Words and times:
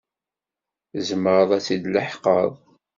Tzemreḍ 0.91 1.49
ad 1.57 1.61
t-id-leḥqeḍ? 1.65 2.53